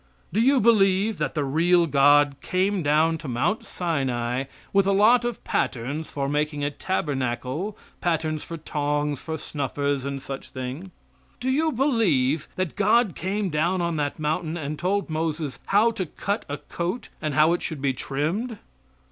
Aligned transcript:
Do 0.33 0.41
you 0.41 0.59
believe 0.59 1.19
that 1.19 1.35
the 1.35 1.43
real 1.43 1.85
God 1.85 2.37
came 2.41 2.81
down 2.81 3.19
to 3.19 3.27
Mount 3.27 3.63
Sinai 3.63 4.45
with 4.73 4.87
a 4.87 4.91
lot 4.91 5.23
of 5.23 5.43
patterns 5.43 6.09
for 6.09 6.27
making 6.27 6.63
a 6.63 6.71
tabernacle 6.71 7.77
patterns 8.01 8.43
for 8.43 8.57
tongs, 8.57 9.21
for 9.21 9.37
snuffers, 9.37 10.03
and 10.03 10.19
such 10.19 10.49
things? 10.49 10.89
Do 11.39 11.51
you 11.51 11.71
believe 11.71 12.47
that 12.55 12.75
God 12.75 13.13
came 13.13 13.51
down 13.51 13.79
on 13.79 13.97
that 13.97 14.17
mountain 14.17 14.57
and 14.57 14.79
told 14.79 15.07
Moses 15.11 15.59
how 15.67 15.91
to 15.91 16.07
cut 16.07 16.45
a 16.49 16.57
coat, 16.57 17.09
and 17.21 17.35
how 17.35 17.53
it 17.53 17.61
should 17.61 17.79
be 17.79 17.93
trimmed? 17.93 18.57